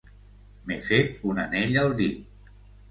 M'he 0.71 0.79
fet 0.87 1.21
un 1.33 1.43
anell 1.47 1.79
al 1.85 1.97
dit. 2.03 2.53